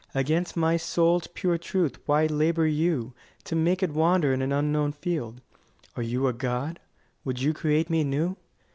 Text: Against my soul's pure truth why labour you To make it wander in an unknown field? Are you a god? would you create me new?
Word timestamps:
Against 0.15 0.57
my 0.57 0.77
soul's 0.77 1.27
pure 1.27 1.59
truth 1.59 1.99
why 2.07 2.25
labour 2.25 2.65
you 2.65 3.13
To 3.43 3.55
make 3.55 3.83
it 3.83 3.91
wander 3.91 4.33
in 4.33 4.41
an 4.41 4.51
unknown 4.51 4.93
field? 4.93 5.41
Are 5.95 6.01
you 6.01 6.25
a 6.25 6.33
god? 6.33 6.79
would 7.23 7.39
you 7.39 7.53
create 7.53 7.87
me 7.91 8.03
new? 8.03 8.35